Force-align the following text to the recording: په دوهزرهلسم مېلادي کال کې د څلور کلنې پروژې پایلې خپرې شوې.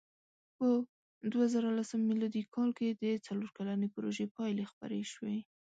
په 0.57 0.67
دوهزرهلسم 1.31 1.99
مېلادي 2.09 2.43
کال 2.53 2.69
کې 2.77 2.87
د 2.91 3.03
څلور 3.25 3.49
کلنې 3.57 3.87
پروژې 3.95 4.25
پایلې 4.35 4.69
خپرې 4.71 5.01
شوې. 5.13 5.37